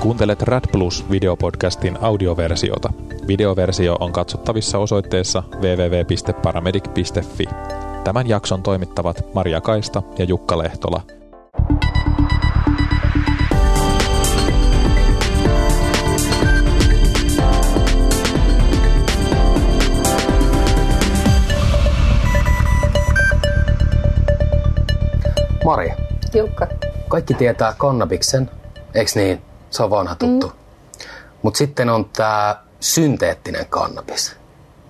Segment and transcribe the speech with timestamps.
[0.00, 2.92] Kuuntelet Rad Plus videopodcastin audioversiota.
[3.26, 7.44] Videoversio on katsottavissa osoitteessa www.paramedic.fi.
[8.04, 11.02] Tämän jakson toimittavat Maria Kaista ja Jukka Lehtola.
[25.64, 25.92] Mari,
[26.34, 26.66] Jukka.
[27.08, 28.50] kaikki tietää kannabiksen,
[28.94, 29.49] eikö niin?
[29.70, 30.46] Se on vanha tuttu.
[30.46, 30.52] Mm.
[31.42, 34.36] Mutta sitten on tämä synteettinen kannabis.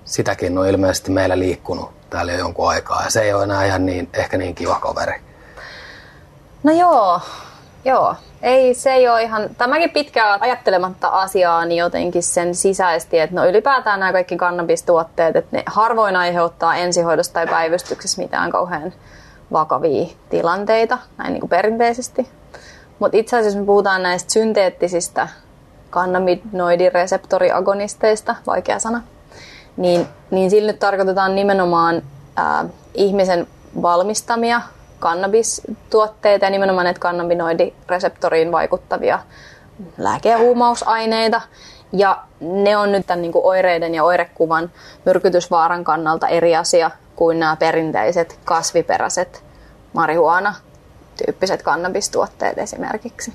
[0.04, 3.86] Sitäkin on ilmeisesti meillä liikkunut täällä jo jonkun aikaa ja se ei ole enää ihan
[3.86, 5.20] niin, ehkä niin kiva kaveri.
[6.62, 7.20] No joo,
[7.84, 8.14] joo.
[8.42, 13.46] Ei, se ei ole ihan, tämäkin pitkään ajattelematta asiaa, niin jotenkin sen sisäisesti, että no
[13.46, 18.92] ylipäätään nämä kaikki kannabistuotteet, että ne harvoin aiheuttaa ensihoidossa tai päivystyksessä mitään kauhean
[19.52, 22.28] vakavia tilanteita, näin niin kuin perinteisesti.
[23.00, 25.28] Mutta itse asiassa me puhutaan näistä synteettisistä
[25.90, 29.02] kannabinoidireseptoriagonisteista, vaikea sana,
[29.76, 32.02] niin, niin sillä nyt tarkoitetaan nimenomaan
[32.36, 33.46] ää, ihmisen
[33.82, 34.60] valmistamia
[34.98, 39.18] kannabistuotteita ja nimenomaan näitä kannabinoidireseptoriin vaikuttavia
[39.98, 40.38] lääke- ja.
[41.92, 44.70] Ja ne on nyt tämän niin kuin oireiden ja oirekuvan
[45.04, 49.44] myrkytysvaaran kannalta eri asia kuin nämä perinteiset kasviperäiset
[49.92, 50.54] marihuana
[51.26, 53.32] tyyppiset kannabistuotteet esimerkiksi.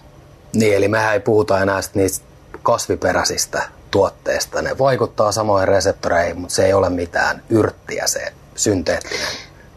[0.54, 2.26] Niin, eli mehän ei puhuta enää niistä
[2.64, 4.62] kasviperäisistä tuotteista.
[4.62, 9.28] Ne vaikuttaa samoin reseptoreihin, mutta se ei ole mitään yrttiä se synteettinen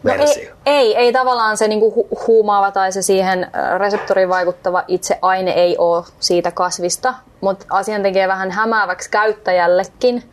[0.03, 0.41] No versio.
[0.43, 5.51] ei, ei, ei tavallaan se niinku hu- huumaava tai se siihen reseptoriin vaikuttava itse aine
[5.51, 10.23] ei ole siitä kasvista, mutta asian tekee vähän hämääväksi käyttäjällekin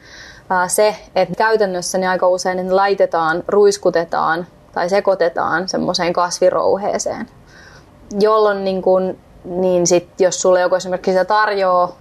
[0.50, 7.28] ää, se, että käytännössä ne aika usein ne laitetaan, ruiskutetaan tai sekoitetaan semmoiseen kasvirouheeseen,
[8.20, 11.96] jolloin niin kun, niin sit, jos sulle joku esimerkiksi sitä tarjoaa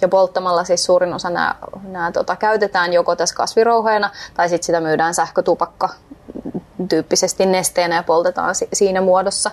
[0.00, 4.80] ja polttamalla siis suurin osa nämä, nämä tota, käytetään joko tässä kasvirouheena tai sitten sitä
[4.80, 5.88] myydään sähkötupakka
[6.88, 9.50] tyyppisesti nesteenä ja poltetaan si- siinä muodossa,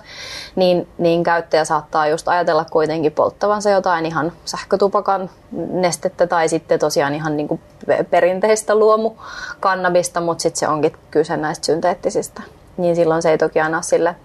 [0.55, 5.29] niin, niin käyttäjä saattaa just ajatella kuitenkin polttavansa jotain ihan sähkötupakan
[5.71, 7.61] nestettä tai sitten tosiaan ihan niin kuin
[8.09, 12.41] perinteistä luomukannabista, mutta sitten se onkin kyse näistä synteettisistä.
[12.77, 14.15] Niin silloin se ei toki aina sille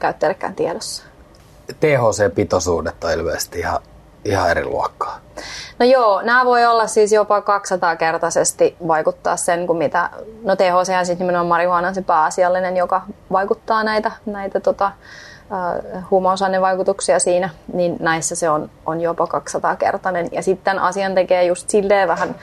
[0.00, 1.02] käyttäjällekään tiedossa.
[1.80, 3.78] THC-pitoisuudet on ilmeisesti ihan,
[4.24, 5.20] ihan eri luokkaa.
[5.78, 10.10] No joo, nämä voi olla siis jopa 200-kertaisesti vaikuttaa sen, kuin mitä,
[10.42, 13.02] no THC on siis nimenomaan marihuana se pääasiallinen, joka
[13.32, 20.28] vaikuttaa näitä, näitä tota, äh, huumausainevaikutuksia siinä, niin näissä se on, on jopa 200-kertainen.
[20.32, 22.34] Ja sitten asian tekee just silleen vähän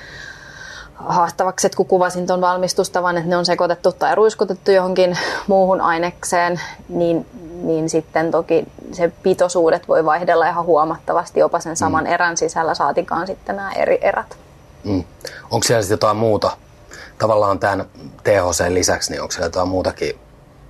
[0.95, 5.17] haastavaksi, että kun kuvasin tuon valmistustavan, että ne on sekoitettu tai ruiskutettu johonkin
[5.47, 7.25] muuhun ainekseen, niin,
[7.63, 12.11] niin sitten toki se pitoisuudet voi vaihdella ihan huomattavasti jopa sen saman mm.
[12.11, 14.37] erän sisällä, saatikaan sitten nämä eri erät.
[14.83, 15.03] Mm.
[15.51, 16.51] Onko siellä sitten jotain muuta?
[17.17, 17.85] Tavallaan tämän
[18.23, 20.19] THC lisäksi, niin onko siellä jotain muutakin?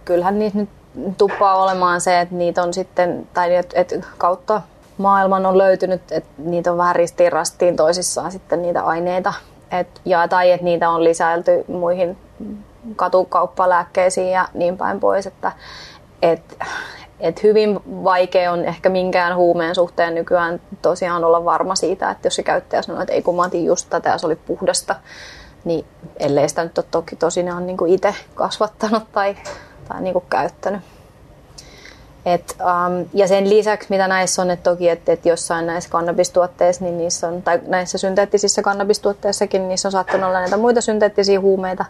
[0.05, 0.69] Kyllähän niitä nyt
[1.17, 4.61] tuppaa olemaan se, että niitä on sitten, tai että et kautta
[4.97, 9.33] maailman on löytynyt, että niitä on vähän ristiin rastiin toisissaan sitten niitä aineita,
[9.71, 12.17] et, ja, tai että niitä on lisäilty muihin
[12.95, 15.51] katukauppalääkkeisiin ja niin päin pois, että
[16.21, 16.57] et,
[17.19, 22.35] et hyvin vaikea on ehkä minkään huumeen suhteen nykyään tosiaan olla varma siitä, että jos
[22.35, 24.95] se käyttäjä sanoo, että ei kun mä otin just tätä ja se oli puhdasta,
[25.65, 25.85] niin
[26.17, 29.35] ellei sitä nyt ole toki tosinaan niin itse kasvattanut tai,
[29.87, 30.81] tai niin kuin käyttänyt.
[32.25, 36.85] Et, um, ja sen lisäksi, mitä näissä on, että toki, että, että jossain näissä kannabistuotteissa,
[36.85, 41.39] niin niissä on, tai näissä synteettisissä kannabistuotteissakin, niin niissä on saattanut olla näitä muita synteettisiä
[41.39, 41.85] huumeita,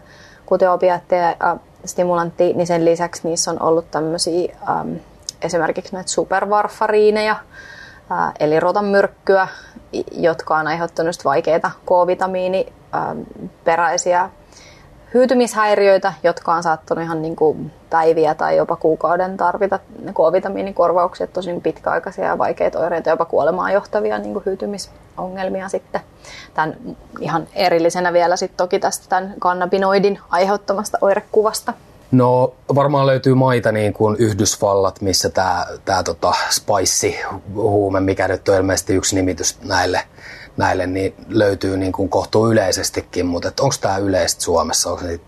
[0.46, 4.96] kuten opiatteja ja stimulantti, niin sen lisäksi niissä on ollut tämmöisiä um,
[5.42, 7.36] esimerkiksi näitä supervarfariineja,
[8.10, 9.48] uh, eli rotanmyrkkyä,
[10.12, 14.30] jotka on aiheuttanut vaikeita K-vitamiiniperäisiä
[15.16, 19.78] hyytymishäiriöitä, jotka on saattanut ihan niin kuin päiviä tai jopa kuukauden tarvita
[20.14, 26.00] K-vitamiinikorvauksia, tosin pitkäaikaisia ja vaikeita oireita, jopa kuolemaan johtavia niin kuin hyytymisongelmia sitten.
[26.54, 26.76] Tämän
[27.20, 31.72] ihan erillisenä vielä sitten toki tästä tämän kannabinoidin aiheuttamasta oirekuvasta.
[32.12, 38.56] No varmaan löytyy maita niin kuin Yhdysvallat, missä tämä tää tota spice-huume, mikä nyt on
[38.56, 40.00] ilmeisesti yksi nimitys näille,
[40.56, 44.90] näille niin löytyy niin kuin kohtuu yleisestikin, mutta onko tämä yleistä Suomessa?
[44.90, 45.24] Onko niitä,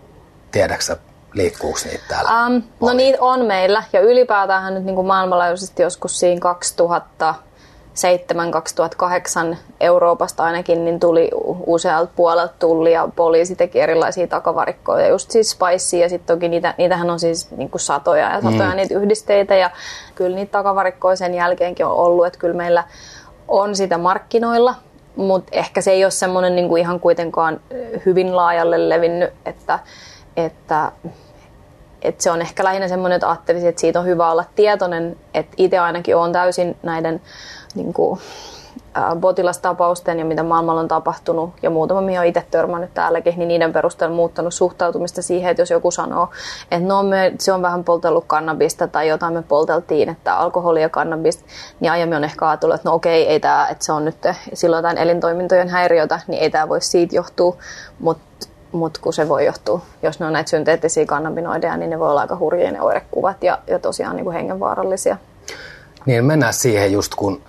[0.51, 0.97] tiedäksä,
[1.33, 2.45] liikkuuko niitä täällä?
[2.45, 7.35] Um, no niitä on meillä ja ylipäätään nyt niin kuin maailmanlaajuisesti joskus siinä 2000
[9.53, 11.29] 2007-2008 Euroopasta ainakin niin tuli
[11.65, 16.73] usealta puolelta tulli ja poliisi teki erilaisia takavarikkoja, just siis spice ja sitten toki niitä,
[16.77, 18.75] niitähän on siis niin kuin satoja ja satoja mm.
[18.75, 19.69] niitä yhdisteitä ja
[20.15, 22.83] kyllä niitä takavarikkoja sen jälkeenkin on ollut, että kyllä meillä
[23.47, 24.75] on sitä markkinoilla,
[25.19, 27.59] mutta ehkä se ei ole semmoinen niin ihan kuitenkaan
[28.05, 29.79] hyvin laajalle levinnyt, että,
[30.37, 30.91] että,
[32.01, 35.53] että se on ehkä lähinnä semmoinen, että ajattelisin, että siitä on hyvä olla tietoinen, että
[35.57, 37.21] itse ainakin olen täysin näiden
[37.75, 38.19] niin kuin,
[39.21, 43.73] potilastapausten ja mitä maailmalla on tapahtunut ja muutama mihin on itse törmännyt täälläkin, niin niiden
[43.73, 46.29] perusteella muuttanut suhtautumista siihen, että jos joku sanoo,
[46.71, 50.89] että no me, se on vähän poltellut kannabista tai jotain me polteltiin, että alkoholi ja
[50.89, 51.43] kannabista,
[51.79, 54.17] niin aiemmin on ehkä ajatellut, että no okei, ei tämä, että se on nyt
[54.53, 57.55] silloin jotain elintoimintojen häiriötä, niin ei tämä voi siitä johtua,
[57.99, 58.29] mutta
[58.71, 62.21] mutta kun se voi johtua, jos ne on näitä synteettisiä kannabinoideja, niin ne voi olla
[62.21, 65.17] aika hurjia ne oirekuvat ja, ja tosiaan niin kuin hengenvaarallisia.
[66.05, 67.41] Niin mennään siihen just kun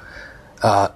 [0.64, 0.88] äh,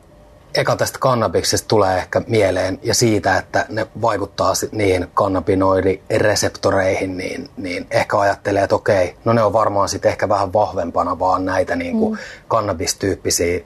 [0.55, 7.87] eka tästä kannabiksesta tulee ehkä mieleen ja siitä, että ne vaikuttaa niihin kannabinoidireseptoreihin, niin, niin
[7.91, 11.99] ehkä ajattelee, että okei, no ne on varmaan sitten ehkä vähän vahvempana vaan näitä niin
[11.99, 12.19] kuin mm.
[12.49, 13.61] kannabistyyppisiä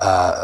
[0.00, 0.34] ää,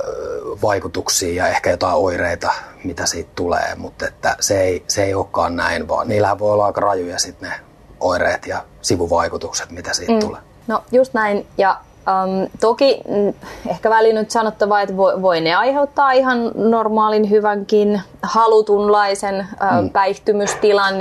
[0.62, 2.52] vaikutuksia ja ehkä jotain oireita,
[2.84, 6.66] mitä siitä tulee, mutta että se ei, se ei olekaan näin, vaan niillähän voi olla
[6.66, 7.54] aika rajuja sitten ne
[8.00, 10.20] oireet ja sivuvaikutukset, mitä siitä mm.
[10.20, 10.40] tulee.
[10.66, 13.34] No just näin, ja Um, toki mm,
[13.70, 19.90] ehkä väliin nyt sanottava, että voi, voi ne aiheuttaa ihan normaalin hyvänkin halutunlaisen mm.
[19.90, 20.94] päihtymystilan,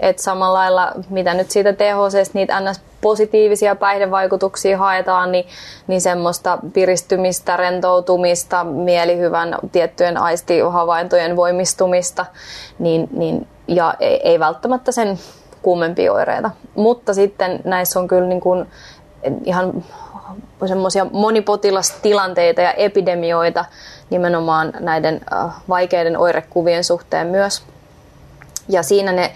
[0.00, 5.44] että samalla lailla mitä nyt siitä THC, niitä ns positiivisia päihdevaikutuksia haetaan, niin,
[5.86, 12.26] niin semmoista piristymistä, rentoutumista, mielihyvän tiettyjen aistihavaintojen voimistumista,
[12.78, 15.18] niin, niin, ja ei, ei välttämättä sen
[15.62, 16.50] kuumempia oireita.
[16.74, 18.66] Mutta sitten näissä on kyllä niin kuin
[19.44, 19.84] ihan
[20.68, 23.64] semmoisia monipotilastilanteita ja epidemioita
[24.10, 27.62] nimenomaan näiden äh, vaikeiden oirekuvien suhteen myös.
[28.68, 29.32] Ja siinä ne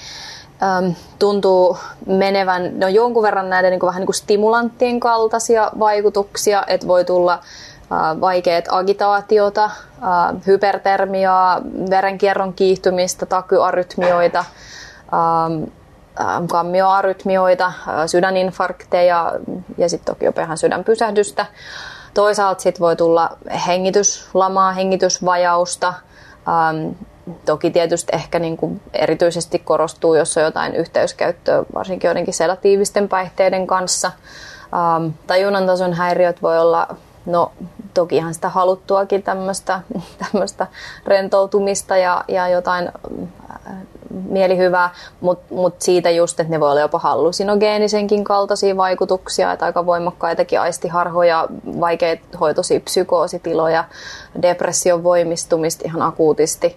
[1.19, 6.65] tuntuu menevän, ne on jonkun verran näiden niin kuin, vähän niin kuin stimulanttien kaltaisia vaikutuksia,
[6.67, 9.73] että voi tulla äh, vaikeat agitaatiota, äh,
[10.47, 11.61] hypertermiaa,
[11.91, 14.45] verenkierron kiihtymistä, takyarytmioita,
[16.49, 17.75] kammioarytmioita, äh,
[18.07, 19.33] sydäninfarkteja
[19.79, 21.47] ja sitten toki jopa ihan sydänpysähdystä.
[22.15, 23.31] Toisaalta sitten voi tulla
[23.67, 25.89] hengityslamaa, hengitysvajausta.
[25.89, 26.93] Ähm,
[27.45, 33.67] toki tietysti ehkä niin kuin erityisesti korostuu, jos on jotain yhteyskäyttöä, varsinkin joidenkin sedatiivisten päihteiden
[33.67, 34.13] kanssa.
[34.75, 37.53] Ähm, tajunnan tason häiriöt voi olla, no
[37.95, 39.81] toki ihan sitä haluttuakin tämmöistä
[41.07, 42.93] rentoutumista ja, ja jotain
[44.29, 49.87] mielihyvää, mutta mut siitä just, että ne voi olla jopa hallusinogeenisenkin kaltaisia vaikutuksia, että aika
[49.87, 51.49] voimakkaitakin aistiharhoja,
[51.81, 53.85] vaikeita hoitoisia psykoositiloja,
[54.43, 56.77] depression voimistumista ihan akuutisti.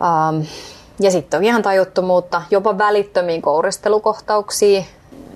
[0.00, 0.46] Um,
[1.00, 4.82] ja sitten on ihan tajuttomuutta, jopa välittömiin kouristelukohtauksia,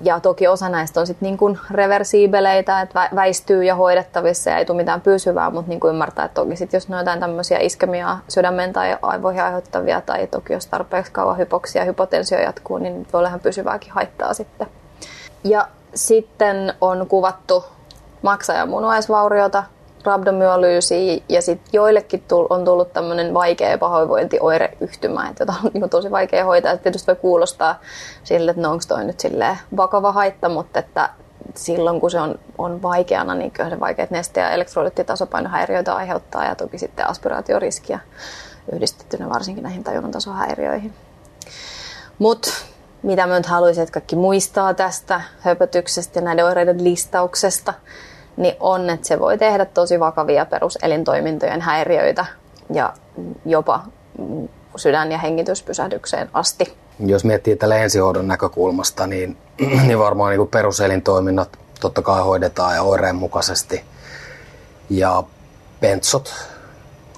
[0.02, 4.64] ja toki osa näistä on sitten niin kuin reversiibeleitä, että väistyy ja hoidettavissa ja ei
[4.64, 7.58] tule mitään pysyvää, mutta niin kuin ymmärtää, että toki sit jos ne on jotain tämmöisiä
[7.58, 13.06] iskemia sydämen tai aivoihin aiheuttavia tai toki jos tarpeeksi kauan hypoksia ja hypotensio jatkuu, niin
[13.12, 14.66] voi olla ihan pysyvääkin haittaa sitten.
[15.44, 17.64] Ja sitten on kuvattu
[18.22, 18.54] maksa-
[20.08, 26.44] rabdomyolyysiä ja sitten joillekin on tullut tämmöinen vaikea pahoinvointioireyhtymä, että jota on niin tosi vaikea
[26.44, 26.72] hoitaa.
[26.72, 27.80] Et tietysti voi kuulostaa
[28.24, 29.22] sille, että no onko toi nyt
[29.76, 31.10] vakava haitta, mutta että
[31.54, 36.54] silloin kun se on, on vaikeana, niin kyllä se vaikeat neste- ja elektrolyyttitasapainohäiriöitä aiheuttaa ja
[36.54, 37.98] toki sitten aspiraatioriskiä
[38.72, 40.94] yhdistettynä varsinkin näihin tajunnan tasohäiriöihin.
[42.18, 42.50] Mutta
[43.02, 47.74] mitä mä nyt haluaisin, että kaikki muistaa tästä höpötyksestä ja näiden oireiden listauksesta–
[48.38, 52.26] niin on, että se voi tehdä tosi vakavia peruselintoimintojen häiriöitä
[52.72, 52.92] ja
[53.46, 53.82] jopa
[54.76, 56.76] sydän- ja hengityspysähdykseen asti.
[57.06, 59.36] Jos miettii tällä ensihoidon näkökulmasta, niin,
[59.86, 61.48] niin varmaan niin peruselintoiminnat
[61.80, 63.84] totta kai hoidetaan ja oireen mukaisesti.
[64.90, 65.22] Ja
[65.80, 66.34] bentsot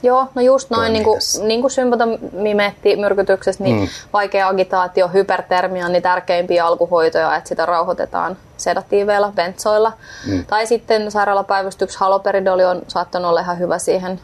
[0.03, 3.89] Joo, no just noin, niin kuin, niin kuin sympatomimetti-myrkytyksessä, niin mm.
[4.13, 9.93] vaikea agitaatio, hypertermia on niin tärkeimpiä alkuhoitoja, että sitä rauhoitetaan sedatiiveilla, bentsoilla.
[10.27, 10.45] Mm.
[10.47, 14.21] Tai sitten sairaalapäivystyksessä haloperidoli on saattanut olla ihan hyvä siihen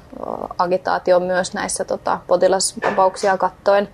[0.58, 3.88] agitaatioon myös näissä tota, potilastapauksia kattoen.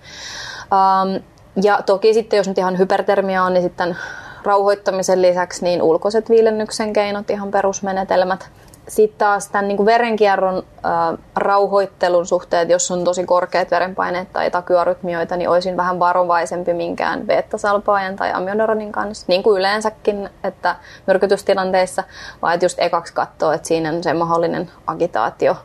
[0.63, 1.23] Um,
[1.63, 3.97] ja toki sitten, jos nyt ihan hypertermia on, niin sitten
[4.43, 8.49] rauhoittamisen lisäksi niin ulkoiset viilennyksen keinot, ihan perusmenetelmät–
[8.87, 14.51] sitten taas tämän niin kuin verenkierron äh, rauhoittelun suhteen, jos on tosi korkeat verenpaineet tai
[14.51, 20.75] takyarytmioita, niin olisin vähän varovaisempi minkään beta-salpaajan tai amiodaronin kanssa, niin kuin yleensäkin, että
[21.07, 22.03] myrkytystilanteissa,
[22.41, 25.55] vaan että just ekaksi katsoa, että siinä on se mahdollinen agitaatio,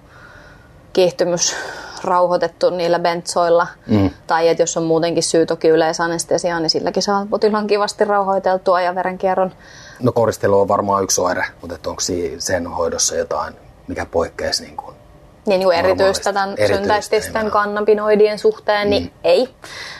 [0.92, 1.56] kiihtymys
[2.04, 4.10] rauhoitettu niillä bentsoilla, mm.
[4.26, 8.94] tai että jos on muutenkin syy toki yleisanestesiaan, niin silläkin saa potilaan kivasti rauhoiteltua ja
[8.94, 9.52] verenkierron
[10.00, 12.02] No koristelu on varmaan yksi oire, mutta onko
[12.38, 13.54] sen hoidossa jotain,
[13.88, 14.98] mikä poikkeaisi niin kuin
[15.48, 18.90] niin, niin erityistä tämän synteettisten kannabinoidien suhteen, mm.
[18.90, 19.48] niin ei.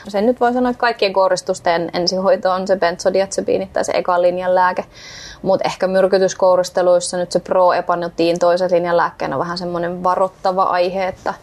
[0.07, 4.55] Sen nyt voi sanoa, että kaikkien kouristusten ensihoito on se benzodiazepiini tai se ekan linjan
[4.55, 4.85] lääke.
[5.41, 11.33] Mutta ehkä myrkytyskourusteluissa nyt se pro-epanotiin toisen linjan lääkkeenä on vähän semmoinen varoittava aihe että,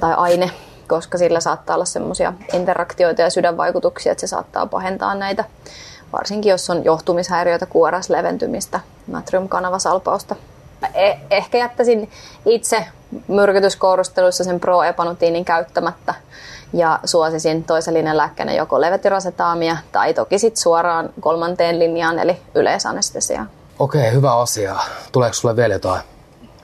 [0.00, 0.50] tai aine,
[0.88, 5.44] koska sillä saattaa olla semmoisia interaktioita ja sydänvaikutuksia, että se saattaa pahentaa näitä,
[6.12, 10.36] varsinkin jos on johtumishäiriöitä, kuoras leventymistä, natriumkanavasalpausta.
[10.84, 12.10] Eh- ehkä jättäisin
[12.46, 12.86] itse
[13.28, 16.14] myrkytyskourusteluissa sen pro-epanutiinin käyttämättä
[16.72, 23.46] ja suosisin toisen linjan lääkkeenä joko levetirasetaamia tai toki sitten suoraan kolmanteen linjaan eli yleisanestesiaa.
[23.78, 24.76] Okei, hyvä asia.
[25.12, 26.02] Tuleeko sulle vielä jotain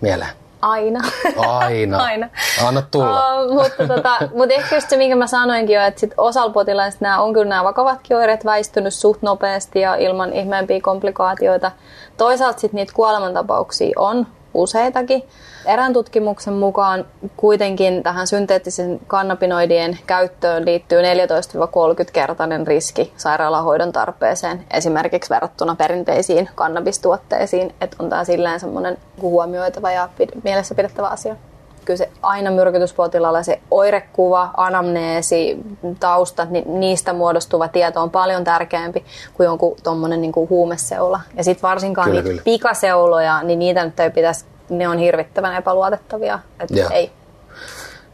[0.00, 0.41] mieleen?
[0.62, 1.00] Aina.
[1.37, 1.99] Aina.
[2.09, 2.28] Aina.
[2.66, 3.42] Anna tulla.
[3.42, 6.99] Uh, mutta, tota, mutta ehkä just se, minkä mä sanoinkin jo, että sit osalla potilaista
[7.04, 11.71] nämä on kyllä nämä vakavatkin oireet väistynyt suht nopeasti ja ilman ihmeempiä komplikaatioita.
[12.16, 15.23] Toisaalta sitten niitä kuolemantapauksia on useitakin.
[15.66, 17.04] Erään tutkimuksen mukaan
[17.37, 27.97] kuitenkin tähän synteettisen kannabinoidien käyttöön liittyy 14-30-kertainen riski sairaalahoidon tarpeeseen, esimerkiksi verrattuna perinteisiin kannabistuotteisiin, että
[27.99, 30.09] on tämä silleen semmoinen huomioitava ja
[30.44, 31.37] mielessä pidettävä asia
[31.85, 35.57] kyllä se aina myrkytyspotilaalla se oirekuva, anamneesi,
[36.01, 41.21] taustat, niin niistä muodostuva tieto on paljon tärkeämpi kuin jonkun tuommoinen niin huumeseula.
[41.37, 42.43] Ja sitten varsinkaan kyllä, niitä kyllä.
[42.45, 46.39] pikaseuloja, niin niitä nyt ei pitäisi ne on hirvittävän epäluotettavia.
[46.61, 47.11] Että ei.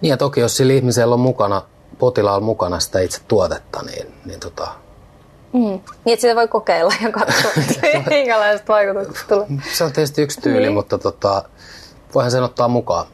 [0.01, 1.63] Niin ja toki jos sillä ihmisellä on mukana,
[1.99, 4.69] potilaalla mukana sitä itse tuotetta, niin, niin tota...
[5.53, 5.61] Mm.
[5.61, 7.51] Niin, että sitä voi kokeilla ja katsoa,
[8.11, 9.47] minkälaiset vaikutukset tulee.
[9.73, 10.73] Se on tietysti yksi tyyli, niin.
[10.73, 11.43] mutta tota,
[12.15, 13.07] voihan sen ottaa mukaan.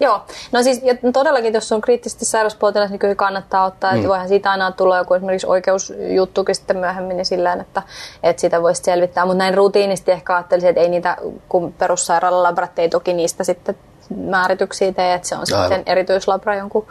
[0.00, 0.22] Joo,
[0.52, 3.96] no siis ja todellakin, jos on kriittisesti sairauspotilas, niin kyllä kannattaa ottaa, mm.
[3.96, 7.82] että voihan siitä aina tulla joku esimerkiksi oikeusjuttukin sitten myöhemmin niin sillä että,
[8.22, 11.16] että sitä voisi selvittää, mutta näin rutiinisti ehkä ajattelisin, että ei niitä,
[11.48, 13.76] kun perussairaalalabrat ei toki niistä sitten
[14.16, 16.86] määrityksiä tee, että se on sitten sen erityislabra jonkun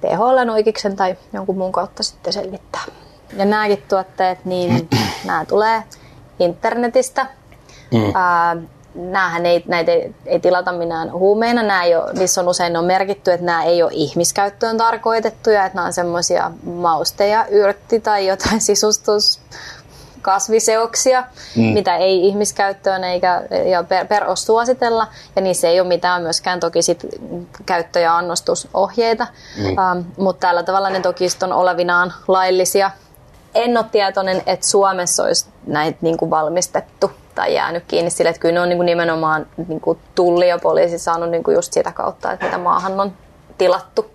[0.00, 2.82] THL oikeiksen tai jonkun muun kautta sitten selvittää.
[3.36, 4.88] Ja nämäkin tuotteet, niin
[5.26, 5.82] nämä tulee
[6.38, 7.26] internetistä.
[7.92, 8.12] Mm.
[8.14, 8.56] Ää,
[8.94, 11.62] näähän ei, näitä ei, ei tilata minään huumeina.
[11.62, 15.76] Nämä ei ole, niissä on usein on merkitty, että nämä ei ole ihmiskäyttöön tarkoitettuja, että
[15.76, 19.40] nämä on semmoisia mausteja, yrtti tai jotain sisustus
[20.22, 21.24] kasviseoksia,
[21.56, 21.62] mm.
[21.62, 25.06] mitä ei ihmiskäyttöön eikä ja per, per suositella.
[25.36, 27.06] Ja niissä ei ole mitään myöskään toki sit
[27.66, 29.26] käyttö- ja annostusohjeita.
[29.56, 29.78] Mm.
[29.78, 32.90] Ähm, mutta tällä tavalla ne toki on olevinaan laillisia.
[33.54, 38.40] En ole tietoinen, että Suomessa olisi näitä niin kuin valmistettu tai jäänyt kiinni sille, että
[38.40, 41.72] kyllä ne on niin kuin nimenomaan niin kuin tulli ja poliisi saanut niin kuin just
[41.72, 43.12] sitä kautta, että mitä maahan on
[43.58, 44.10] tilattu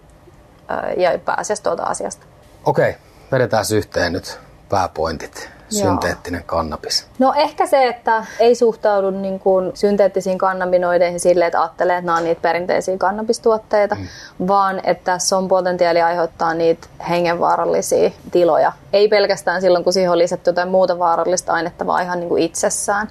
[0.98, 2.26] ja pääasiassa tuolta asiasta.
[2.66, 2.96] Okei,
[3.32, 7.08] vedetään yhteen nyt pääpointit synteettinen kannabis?
[7.20, 12.18] No ehkä se, että ei suhtaudu niin kuin synteettisiin kannabinoideihin silleen, että ajattelee, että nämä
[12.18, 14.08] on niitä perinteisiä kannabistuotteita, mm.
[14.48, 18.72] vaan että tässä on potentiaali aiheuttaa niitä hengenvaarallisia tiloja.
[18.94, 22.44] Ei pelkästään silloin, kun siihen on lisätty jotain muuta vaarallista ainetta, vaan ihan niin kuin
[22.44, 23.08] itsessään.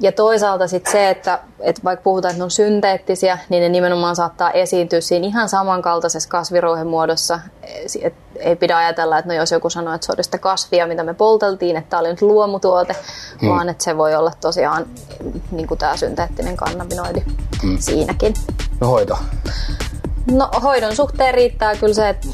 [0.00, 4.16] Ja toisaalta sitten se, että, että vaikka puhutaan, että ne on synteettisiä, niin ne nimenomaan
[4.16, 7.40] saattaa esiintyä siinä ihan samankaltaisessa kasvirouhen muodossa.
[8.02, 11.04] Et ei pidä ajatella, että no jos joku sanoo, että se on sitä kasvia, mitä
[11.04, 12.96] me polteltiin, että tämä oli nyt luomutuote,
[13.40, 13.48] hmm.
[13.48, 14.86] vaan että se voi olla tosiaan
[15.50, 17.22] niin kuin tämä synteettinen kannabinoidi
[17.62, 17.78] hmm.
[17.78, 18.34] siinäkin.
[18.80, 19.18] No hoito?
[20.30, 22.28] No hoidon suhteen riittää kyllä se, että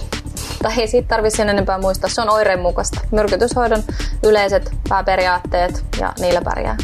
[0.62, 2.10] tai ei siitä tarvitse sen enempää muistaa.
[2.10, 3.00] Se on oireen mukaista.
[3.10, 3.82] Myrkytyshoidon
[4.22, 6.76] yleiset pääperiaatteet ja niillä pärjää.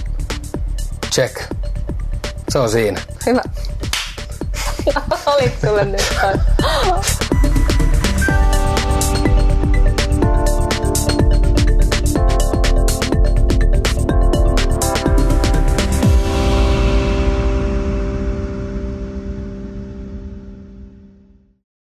[1.12, 1.36] Check.
[2.48, 3.00] Se on siinä.
[3.26, 3.42] Hyvä.
[5.26, 6.16] Olit sulle nyt.